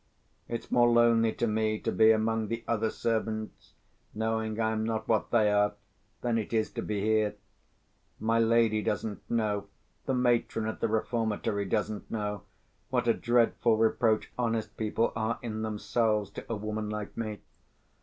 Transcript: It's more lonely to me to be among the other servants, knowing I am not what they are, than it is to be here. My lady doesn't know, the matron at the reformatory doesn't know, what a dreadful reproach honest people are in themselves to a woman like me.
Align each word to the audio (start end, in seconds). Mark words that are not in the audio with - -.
It's 0.47 0.71
more 0.71 0.87
lonely 0.89 1.31
to 1.33 1.45
me 1.45 1.79
to 1.81 1.91
be 1.91 2.09
among 2.11 2.47
the 2.47 2.63
other 2.67 2.89
servants, 2.89 3.75
knowing 4.15 4.59
I 4.59 4.71
am 4.71 4.83
not 4.83 5.07
what 5.07 5.29
they 5.29 5.51
are, 5.51 5.73
than 6.21 6.39
it 6.39 6.53
is 6.53 6.71
to 6.71 6.81
be 6.81 7.01
here. 7.01 7.35
My 8.19 8.39
lady 8.39 8.81
doesn't 8.81 9.21
know, 9.29 9.67
the 10.07 10.15
matron 10.15 10.65
at 10.67 10.79
the 10.79 10.87
reformatory 10.87 11.65
doesn't 11.65 12.09
know, 12.09 12.41
what 12.89 13.07
a 13.07 13.13
dreadful 13.13 13.77
reproach 13.77 14.31
honest 14.39 14.75
people 14.75 15.13
are 15.15 15.37
in 15.43 15.61
themselves 15.61 16.31
to 16.31 16.45
a 16.51 16.55
woman 16.55 16.89
like 16.89 17.15
me. 17.15 17.41